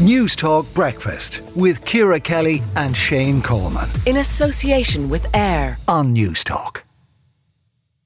[0.00, 3.86] News Talk Breakfast with Ciara Kelly and Shane Coleman.
[4.06, 6.84] In association with AIR on News Talk.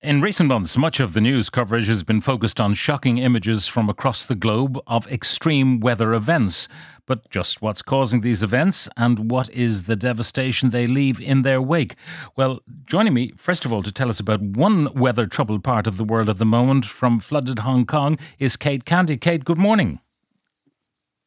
[0.03, 3.89] In recent months, much of the news coverage has been focused on shocking images from
[3.89, 6.67] across the globe of extreme weather events.
[7.07, 11.63] But just what's causing these events and what is the devastation they leave in their
[11.63, 11.95] wake?
[12.35, 15.97] Well, joining me, first of all, to tell us about one weather troubled part of
[15.97, 19.17] the world at the moment from flooded Hong Kong is Kate Candy.
[19.17, 20.01] Kate, good morning.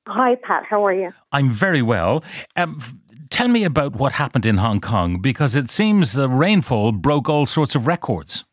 [0.08, 0.64] Hi, Pat.
[0.70, 1.12] How are you?
[1.34, 2.24] I'm very well.
[2.56, 2.80] Um,
[3.30, 7.46] tell me about what happened in Hong Kong because it seems the rainfall broke all
[7.46, 8.46] sorts of records.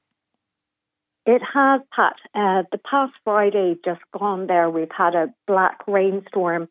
[1.26, 2.16] It has, Pat.
[2.34, 6.68] Uh, the past Friday, just gone there, we've had a black rainstorm,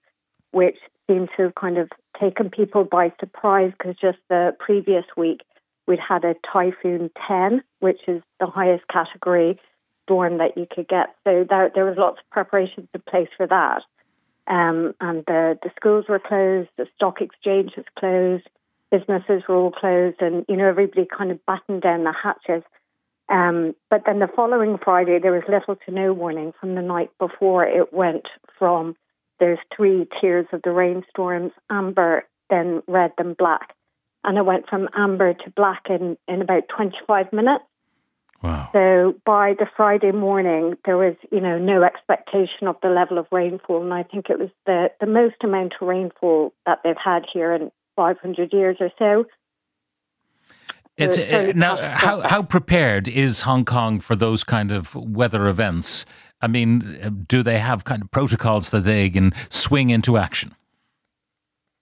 [0.51, 0.77] which
[1.09, 5.41] seems to have kind of taken people by surprise because just the previous week
[5.87, 9.59] we'd had a Typhoon 10, which is the highest category
[10.03, 11.15] storm that you could get.
[11.23, 13.81] So there, there was lots of preparations in place for that.
[14.47, 18.47] Um, and the, the schools were closed, the stock exchange was closed,
[18.91, 22.63] businesses were all closed, and you know everybody kind of battened down the hatches.
[23.29, 27.09] Um, but then the following Friday, there was little to no warning from the night
[27.19, 27.65] before.
[27.65, 28.27] It went
[28.59, 28.95] from
[29.39, 33.73] those three tiers of the rainstorms amber, then red, then black.
[34.23, 37.63] And it went from amber to black in, in about 25 minutes.
[38.43, 38.69] Wow.
[38.73, 43.25] So by the Friday morning, there was, you know, no expectation of the level of
[43.31, 47.23] rainfall, and I think it was the the most amount of rainfall that they've had
[47.31, 49.25] here in 500 years or so.
[50.97, 56.05] It's uh, now how how prepared is Hong Kong for those kind of weather events?
[56.41, 60.53] I mean, do they have kind of protocols that they can swing into action?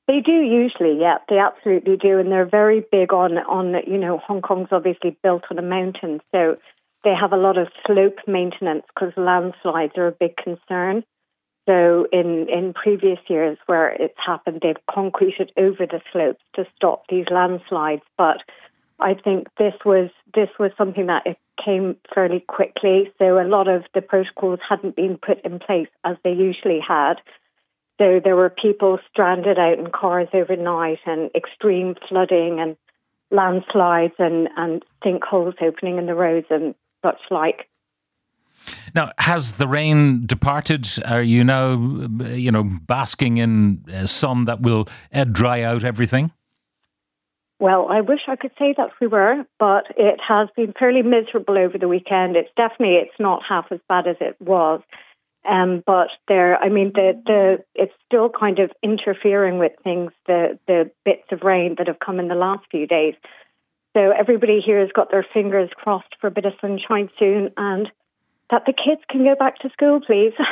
[0.08, 4.18] They do usually, yeah, they absolutely do, and they're very big on on you know
[4.18, 6.58] Hong Kong's obviously built on a mountain, so
[7.04, 11.04] they have a lot of slope maintenance because landslides are a big concern.
[11.68, 17.04] So in in previous years where it's happened, they've concreted over the slopes to stop
[17.08, 18.38] these landslides, but
[19.00, 23.12] I think this was this was something that it came fairly quickly.
[23.20, 27.16] So a lot of the protocols hadn't been put in place as they usually had.
[27.98, 32.76] So there were people stranded out in cars overnight and extreme flooding and
[33.30, 37.68] landslides and, and sinkholes opening in the roads and such like.
[38.94, 40.88] Now, has the rain departed?
[41.06, 41.74] Are you now,
[42.26, 46.32] you know, basking in sun that will uh, dry out everything?
[47.60, 51.60] Well, I wish I could say that we were, but it has been fairly miserable
[51.60, 52.36] over the weekend.
[52.36, 54.82] It's definitely it's not half as bad as it was.
[55.50, 60.12] Um, but there, I mean, the the it's still kind of interfering with things.
[60.28, 63.16] The the bits of rain that have come in the last few days.
[63.94, 67.90] So everybody here has got their fingers crossed for a bit of sunshine soon, and
[68.50, 70.34] that the kids can go back to school, please.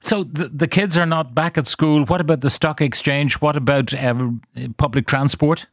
[0.00, 2.04] So the, the kids are not back at school.
[2.04, 3.40] What about the stock exchange?
[3.40, 4.28] What about uh,
[4.76, 5.66] public transport?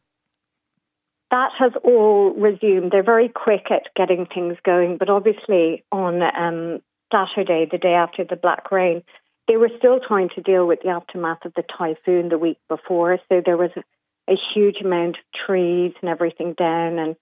[1.30, 2.92] That has all resumed.
[2.92, 6.80] They're very quick at getting things going, but obviously on um,
[7.12, 9.02] Saturday, the day after the black rain,
[9.46, 13.18] they were still trying to deal with the aftermath of the typhoon the week before.
[13.28, 17.16] So there was a, a huge amount of trees and everything down, and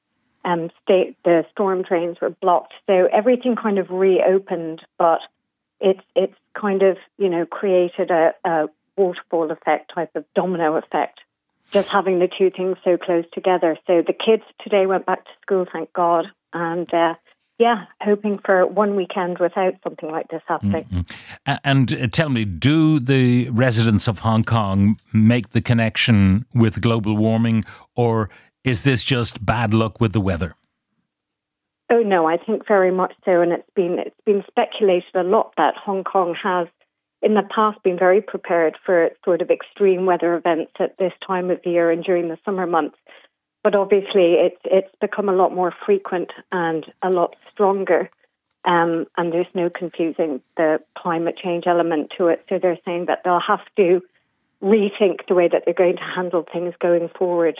[0.44, 2.74] um, state, the storm drains were blocked.
[2.86, 5.20] So everything kind of reopened, but
[5.80, 11.20] it's it's kind of you know created a, a waterfall effect type of domino effect.
[11.72, 13.78] Just having the two things so close together.
[13.86, 17.14] So the kids today went back to school, thank God, and uh,
[17.60, 20.84] yeah, hoping for one weekend without something like this happening.
[20.90, 21.54] Mm-hmm.
[21.62, 27.18] And uh, tell me, do the residents of Hong Kong make the connection with global
[27.18, 27.62] warming,
[27.94, 28.30] or
[28.64, 30.56] is this just bad luck with the weather?
[31.92, 35.52] Oh no, I think very much so, and it's been it's been speculated a lot
[35.58, 36.66] that Hong Kong has
[37.20, 41.50] in the past been very prepared for sort of extreme weather events at this time
[41.50, 42.96] of year and during the summer months.
[43.62, 48.10] But obviously, it's it's become a lot more frequent and a lot stronger.
[48.64, 52.44] Um, and there's no confusing the climate change element to it.
[52.48, 54.02] So they're saying that they'll have to
[54.62, 57.58] rethink the way that they're going to handle things going forward.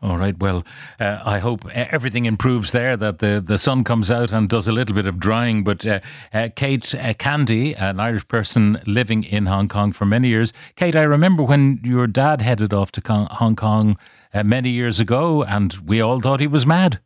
[0.00, 0.38] All right.
[0.38, 0.64] Well,
[1.00, 4.72] uh, I hope everything improves there, that the, the sun comes out and does a
[4.72, 5.64] little bit of drying.
[5.64, 5.98] But uh,
[6.32, 10.52] uh, Kate uh, Candy, an Irish person living in Hong Kong for many years.
[10.76, 13.98] Kate, I remember when your dad headed off to Hong Kong
[14.32, 17.00] uh, many years ago, and we all thought he was mad.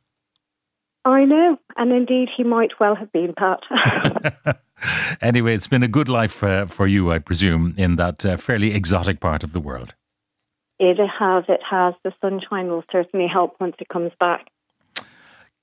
[1.05, 3.61] I know, and indeed he might well have been, Pat.
[5.21, 8.75] anyway, it's been a good life uh, for you, I presume, in that uh, fairly
[8.75, 9.95] exotic part of the world.
[10.79, 11.95] It has, it has.
[12.03, 14.47] The sunshine will certainly help once it comes back.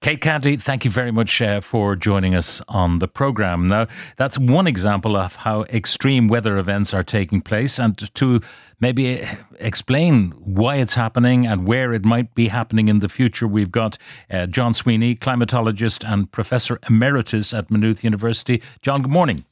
[0.01, 3.67] Kate Canty, thank you very much uh, for joining us on the programme.
[3.67, 8.39] Now, that's one example of how extreme weather events are taking place, and to
[8.79, 13.45] maybe uh, explain why it's happening and where it might be happening in the future,
[13.45, 13.97] we've got
[14.31, 18.61] uh, John Sweeney, climatologist and Professor Emeritus at Maynooth University.
[18.81, 19.43] John, good morning.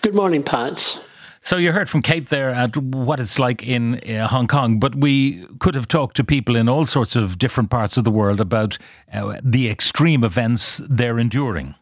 [0.00, 1.04] Good morning, Pat.
[1.48, 4.94] So you heard from Kate there at what it's like in uh, Hong Kong, but
[4.94, 8.38] we could have talked to people in all sorts of different parts of the world
[8.38, 8.76] about
[9.10, 11.74] uh, the extreme events they're enduring.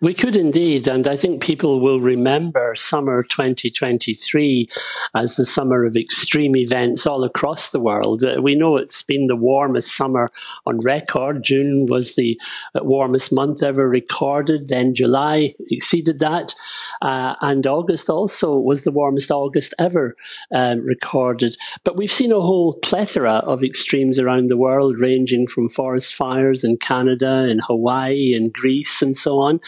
[0.00, 4.68] We could indeed, and I think people will remember summer 2023
[5.16, 8.22] as the summer of extreme events all across the world.
[8.22, 10.30] Uh, we know it's been the warmest summer
[10.66, 11.42] on record.
[11.42, 12.40] June was the
[12.76, 16.54] uh, warmest month ever recorded, then July exceeded that,
[17.02, 20.14] uh, and August also was the warmest August ever
[20.54, 21.56] um, recorded.
[21.82, 26.62] But we've seen a whole plethora of extremes around the world, ranging from forest fires
[26.62, 29.60] in Canada and Hawaii and Greece and so on.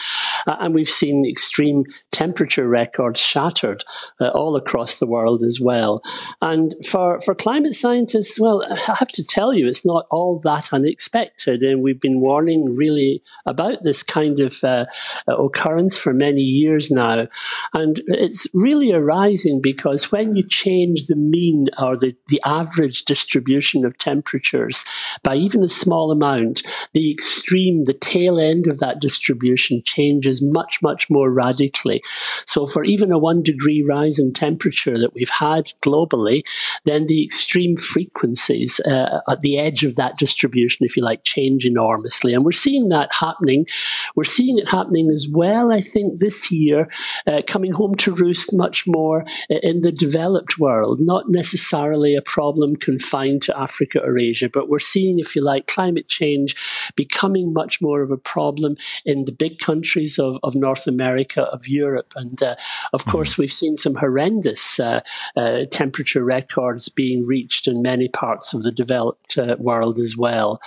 [0.47, 3.83] Uh, and we've seen extreme temperature records shattered
[4.19, 6.01] uh, all across the world as well.
[6.41, 10.73] And for, for climate scientists, well, I have to tell you, it's not all that
[10.73, 11.63] unexpected.
[11.63, 14.85] And we've been warning really about this kind of uh,
[15.27, 17.27] occurrence for many years now.
[17.73, 23.85] And it's really arising because when you change the mean or the, the average distribution
[23.85, 24.85] of temperatures
[25.23, 26.63] by even a small amount,
[26.93, 30.10] the extreme, the tail end of that distribution changes
[30.41, 32.01] much, much more radically.
[32.45, 36.43] So for even a one degree rise in temperature that we've had globally,
[36.85, 41.65] then the extreme frequencies uh, at the edge of that distribution, if you like, change
[41.65, 42.33] enormously.
[42.33, 43.67] And we're seeing that happening.
[44.15, 46.87] We're seeing it happening as well, I think, this year,
[47.27, 52.75] uh, coming home to roost much more in the developed world, not necessarily a problem
[52.75, 56.55] confined to Africa or Asia, but we're seeing, if you like, climate change
[56.95, 58.75] becoming much more of a problem
[59.05, 62.13] in the big countries countries of, of North America, of Europe.
[62.15, 62.55] And uh,
[62.93, 63.11] of mm-hmm.
[63.11, 65.01] course, we've seen some horrendous uh,
[65.35, 70.59] uh, temperature records being reached in many parts of the developed uh, world as well.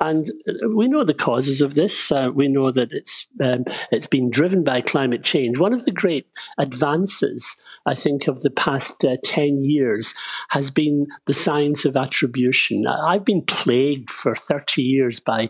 [0.00, 2.12] And uh, we know the causes of this.
[2.12, 5.58] Uh, we know that it's, um, it's been driven by climate change.
[5.58, 6.26] One of the great
[6.58, 7.44] advances,
[7.86, 10.14] I think, of the past 10 years
[10.50, 12.86] has been the science of attribution.
[12.86, 15.48] I've been plagued for 30 years by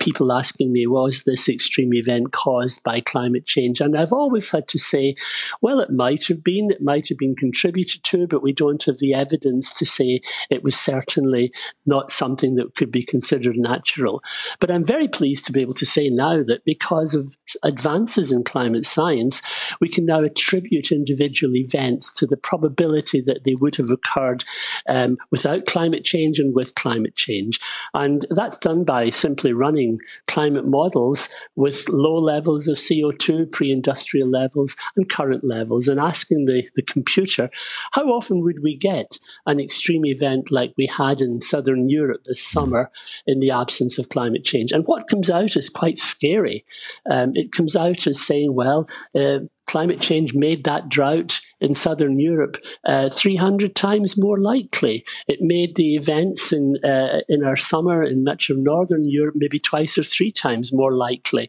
[0.00, 2.53] people asking me, was this extreme event caused
[2.84, 3.80] by climate change.
[3.80, 5.14] And I've always had to say,
[5.60, 8.98] well, it might have been, it might have been contributed to, but we don't have
[8.98, 10.20] the evidence to say
[10.50, 11.52] it was certainly
[11.86, 14.22] not something that could be considered natural.
[14.60, 18.44] But I'm very pleased to be able to say now that because of advances in
[18.44, 19.42] climate science,
[19.80, 24.44] we can now attribute individual events to the probability that they would have occurred
[24.88, 27.60] um, without climate change and with climate change.
[27.92, 34.28] And that's done by simply running climate models with low levels of CO2, pre industrial
[34.28, 37.48] levels, and current levels, and asking the, the computer
[37.92, 42.42] how often would we get an extreme event like we had in southern Europe this
[42.46, 42.90] summer
[43.26, 44.72] in the absence of climate change.
[44.72, 46.66] And what comes out is quite scary.
[47.10, 52.18] Um, it comes out as saying, well, uh, climate change made that drought in southern
[52.18, 55.04] Europe uh, 300 times more likely.
[55.26, 59.58] It made the events in uh, in our summer in much of northern Europe maybe
[59.58, 61.48] twice or three times more likely.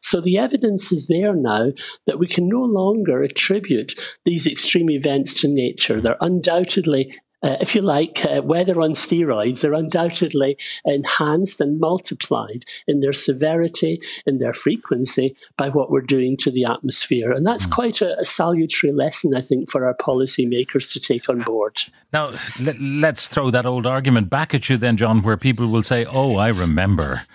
[0.00, 1.72] So the evidence is there now
[2.06, 6.00] that we can no longer attribute these extreme events to nature.
[6.00, 7.14] They're undoubtedly
[7.46, 13.12] uh, if you like, uh, weather on steroids, they're undoubtedly enhanced and multiplied in their
[13.12, 17.30] severity, in their frequency by what we're doing to the atmosphere.
[17.30, 17.72] And that's mm.
[17.72, 21.78] quite a, a, salutary lesson, I think, for our policymakers to take on board.
[22.12, 25.84] Now, let, let's throw that old argument back at you then, John, where people will
[25.84, 27.26] say, oh, I remember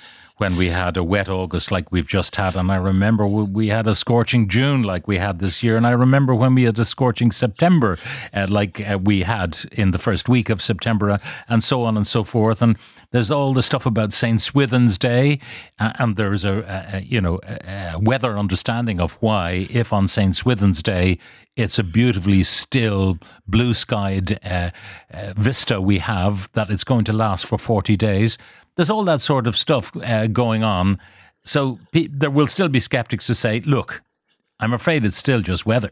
[0.42, 2.56] when we had a wet August like we've just had.
[2.56, 5.78] And I remember we had a scorching June like we had this year.
[5.78, 8.00] And I remember when we had a scorching September
[8.34, 11.18] uh, like uh, we had in the first week of September, uh,
[11.48, 12.64] and so on and so forth.
[12.64, 12.76] And
[13.12, 14.42] there's all the stuff about St.
[14.42, 15.40] Swithin's Day.
[15.78, 20.36] Uh, and there's a, a you know, a, weather understanding of why, if on St.
[20.36, 21.20] Swithin's Day,
[21.56, 24.72] it's a beautifully still, blue skied uh,
[25.14, 28.40] uh, vista we have, that it's going to last for 40 days
[28.76, 31.00] there's all that sort of stuff uh, going on.
[31.44, 34.02] So pe- there will still be skeptics to say, look,
[34.60, 35.92] I'm afraid it's still just weather.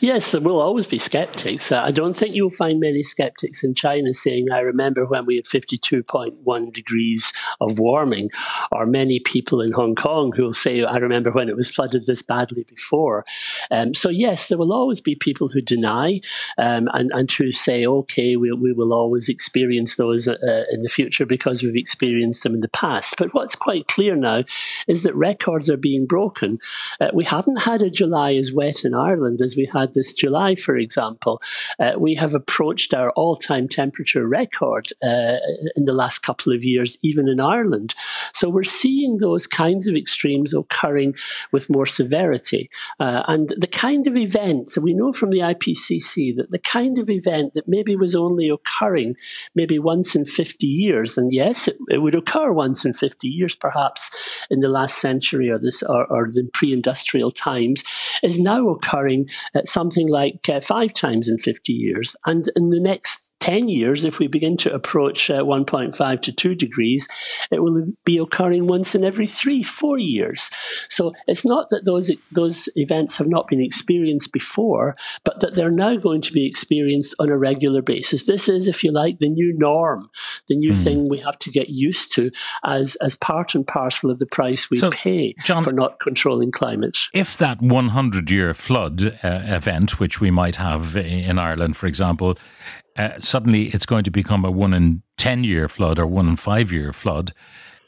[0.00, 1.72] Yes, there will always be skeptics.
[1.72, 5.36] Uh, I don't think you'll find many skeptics in China saying, I remember when we
[5.36, 8.30] had 52.1 degrees of warming,
[8.72, 12.06] or many people in Hong Kong who will say, I remember when it was flooded
[12.06, 13.24] this badly before.
[13.70, 16.20] Um, so, yes, there will always be people who deny
[16.56, 20.88] um, and, and who say, okay, we, we will always experience those uh, in the
[20.88, 23.16] future because we've experienced them in the past.
[23.18, 24.44] But what's quite clear now
[24.86, 26.58] is that records are being broken.
[27.00, 30.54] Uh, we haven't had a July as wet in Ireland as we had this July,
[30.54, 31.40] for example,
[31.78, 35.36] uh, we have approached our all time temperature record uh,
[35.76, 37.94] in the last couple of years, even in Ireland.
[38.32, 41.14] So we're seeing those kinds of extremes occurring
[41.52, 42.70] with more severity.
[43.00, 46.98] Uh, and the kind of event, so we know from the IPCC that the kind
[46.98, 49.16] of event that maybe was only occurring
[49.54, 53.56] maybe once in 50 years, and yes, it, it would occur once in 50 years
[53.56, 54.10] perhaps
[54.50, 57.84] in the last century or, this, or, or the pre industrial times,
[58.22, 62.14] is now occurring at something like uh, five times in 50 years.
[62.26, 66.54] And in the next 10 years, if we begin to approach uh, 1.5 to 2
[66.54, 67.08] degrees,
[67.50, 70.50] it will be occurring once in every three, four years.
[70.88, 75.70] So it's not that those, those events have not been experienced before, but that they're
[75.70, 78.24] now going to be experienced on a regular basis.
[78.24, 80.10] This is, if you like, the new norm,
[80.48, 80.82] the new mm.
[80.82, 82.30] thing we have to get used to
[82.64, 86.50] as, as part and parcel of the price we so, pay John, for not controlling
[86.50, 86.96] climate.
[87.12, 92.36] If that 100 year flood uh, event, which we might have in Ireland, for example,
[92.98, 96.36] uh, suddenly it's going to become a one in 10 year flood or one in
[96.36, 97.32] five year flood.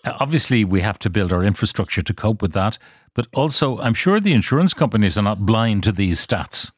[0.05, 2.79] Uh, obviously, we have to build our infrastructure to cope with that.
[3.15, 6.73] But also, I'm sure the insurance companies are not blind to these stats.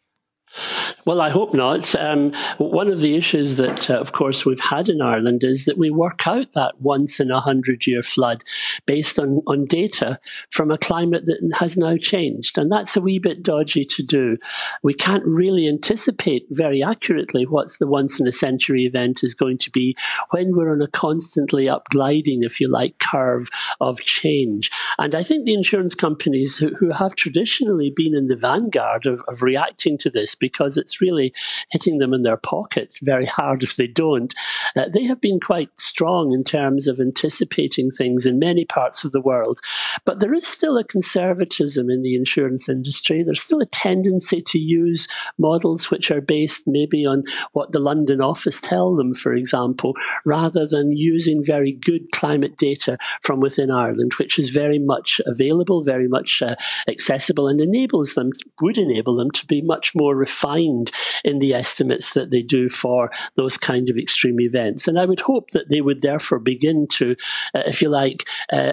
[1.05, 1.95] Well, I hope not.
[1.97, 5.79] Um, one of the issues that, uh, of course, we've had in Ireland is that
[5.79, 8.45] we work out that once in a hundred year flood
[8.87, 12.57] based on, on data from a climate that has now changed.
[12.57, 14.37] And that's a wee bit dodgy to do.
[14.83, 19.59] We can't really anticipate very accurately what the once in a century event is going
[19.59, 19.97] to be
[20.31, 23.49] when we're on a constantly up gliding, if you like, curve
[23.81, 24.71] of change.
[24.99, 29.23] And I think the insurance companies who, who have traditionally been in the vanguard of,
[29.27, 31.33] of reacting to this because it's really
[31.71, 34.35] hitting them in their pockets very hard if they don't.
[34.77, 39.13] Uh, they have been quite strong in terms of anticipating things in many parts of
[39.13, 39.61] the world.
[40.05, 43.23] But there is still a conservatism in the insurance industry.
[43.23, 45.07] There's still a tendency to use
[45.39, 47.23] models which are based maybe on
[47.53, 49.95] what the London office tell them, for example,
[50.25, 55.85] rather than using very good climate data from within Ireland, which is very much available,
[55.85, 56.57] very much uh,
[56.89, 58.31] accessible, and enables them,
[58.61, 60.91] would enable them to be much more refined
[61.25, 64.89] in the estimates that they do for those kind of extreme events.
[64.89, 67.15] And I would hope that they would therefore begin to,
[67.55, 68.73] uh, if you like, uh,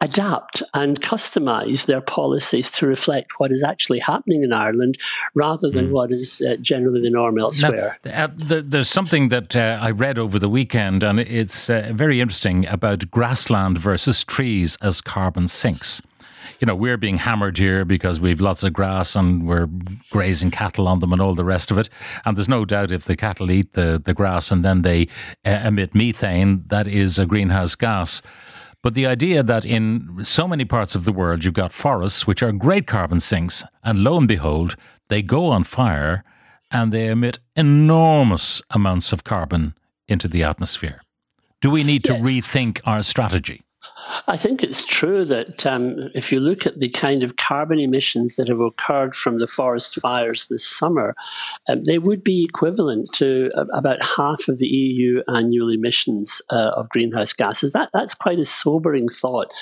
[0.00, 4.96] adapt and customize their policies to reflect what is actually happening in Ireland
[5.34, 5.92] rather than mm.
[5.92, 7.98] what is uh, generally the norm elsewhere.
[8.04, 12.22] Now, uh, there's something that uh, I read over the weekend, and it's uh, very
[12.22, 16.00] interesting about grassland versus trees as carbon sinks
[16.60, 19.68] you know, we're being hammered here because we've lots of grass and we're
[20.10, 21.88] grazing cattle on them and all the rest of it.
[22.24, 25.08] And there's no doubt if the cattle eat the, the grass and then they
[25.44, 28.22] uh, emit methane, that is a greenhouse gas.
[28.82, 32.42] But the idea that in so many parts of the world you've got forests which
[32.42, 34.76] are great carbon sinks, and lo and behold,
[35.08, 36.24] they go on fire
[36.70, 39.74] and they emit enormous amounts of carbon
[40.08, 41.00] into the atmosphere.
[41.60, 43.62] Do we need to rethink our strategy?
[44.26, 48.36] I think it's true that um, if you look at the kind of carbon emissions
[48.36, 51.14] that have occurred from the forest fires this summer,
[51.68, 56.88] um, they would be equivalent to about half of the EU annual emissions uh, of
[56.88, 57.72] greenhouse gases.
[57.72, 59.52] That, that's quite a sobering thought,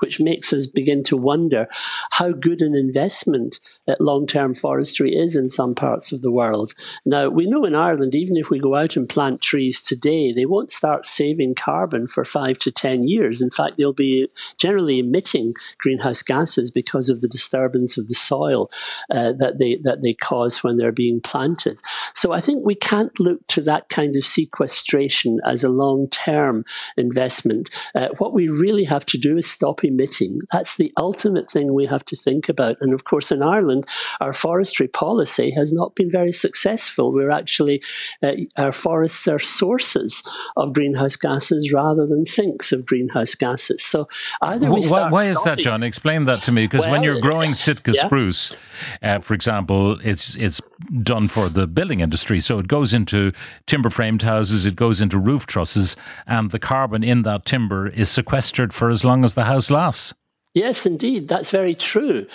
[0.00, 1.66] which makes us begin to wonder
[2.12, 3.58] how good an investment
[4.00, 6.74] long term forestry is in some parts of the world.
[7.04, 10.46] Now, we know in Ireland, even if we go out and plant trees today, they
[10.46, 13.40] won't start saving carbon for five to 10 years.
[13.40, 14.28] In fact, they'll be
[14.58, 18.68] generally emitting greenhouse gases because of the disturbance of the soil
[19.10, 21.78] uh, that they that they cause when they're being planted.
[22.14, 26.64] So I think we can't look to that kind of sequestration as a long term
[26.96, 27.70] investment.
[27.94, 30.40] Uh, what we really have to do is stop emitting.
[30.52, 32.76] That's the ultimate thing we have to think about.
[32.80, 33.84] And of course, in Ireland,
[34.20, 37.12] our forestry policy has not been very successful.
[37.12, 37.82] We're actually
[38.22, 40.22] uh, our forests are sources
[40.56, 43.75] of greenhouse gases rather than sinks of greenhouse gases.
[43.76, 44.08] So
[44.42, 45.82] either we why, why is that, John?
[45.82, 48.04] Explain that to me, because well, when you're growing Sitka yeah.
[48.04, 48.56] spruce,
[49.02, 50.60] uh, for example, it's it's
[51.02, 53.32] done for the building industry, so it goes into
[53.66, 58.10] timber framed houses, it goes into roof trusses, and the carbon in that timber is
[58.10, 60.14] sequestered for as long as the house lasts.
[60.56, 62.26] Yes, indeed, that's very true.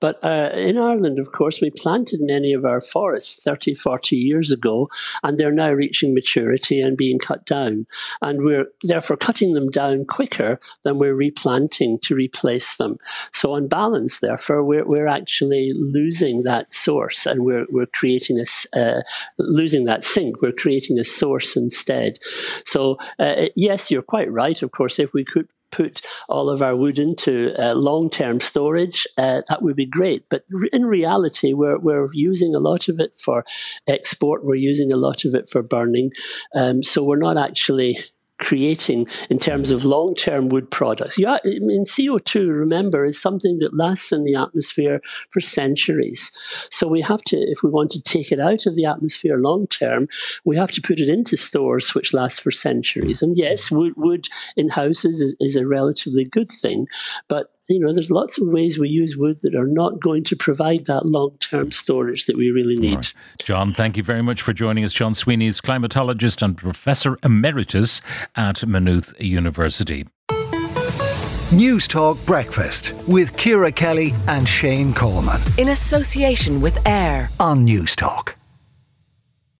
[0.00, 4.50] But uh, in Ireland, of course, we planted many of our forests 30, 40 years
[4.50, 4.88] ago,
[5.22, 7.86] and they're now reaching maturity and being cut down.
[8.20, 12.98] And we're therefore cutting them down quicker than we're replanting to replace them.
[13.32, 18.76] So, on balance, therefore, we're, we're actually losing that source and we're, we're creating a,
[18.76, 19.02] uh,
[19.38, 20.42] losing that sink.
[20.42, 22.18] We're creating a source instead.
[22.66, 24.60] So, uh, yes, you're quite right.
[24.62, 29.06] Of course, if we could put all of our wood into uh, long term storage,
[29.16, 30.28] uh, that would be great.
[30.28, 33.44] But in reality, we're, we're using a lot of it for
[33.86, 36.12] export, we're using a lot of it for burning.
[36.54, 37.98] Um, so we're not actually
[38.38, 41.18] creating in terms of long term wood products.
[41.18, 46.30] Yeah, I mean, CO2, remember, is something that lasts in the atmosphere for centuries.
[46.70, 49.66] So we have to, if we want to take it out of the atmosphere long
[49.66, 50.08] term,
[50.44, 53.22] we have to put it into stores which last for centuries.
[53.22, 56.86] And yes, wood, wood in houses is, is a relatively good thing,
[57.28, 60.36] but you know, there's lots of ways we use wood that are not going to
[60.36, 62.94] provide that long term storage that we really need.
[62.94, 63.14] Right.
[63.40, 64.92] John, thank you very much for joining us.
[64.94, 68.00] John Sweeney is climatologist and professor emeritus
[68.34, 70.06] at Maynooth University.
[71.52, 75.40] News Talk Breakfast with Ciara Kelly and Shane Coleman.
[75.56, 78.37] In association with AIR on Newstalk.